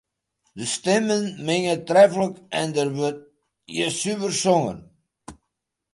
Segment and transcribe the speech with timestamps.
[0.57, 3.21] De stimmen minge treflik en der wurdt
[3.73, 4.79] hiersuver songen.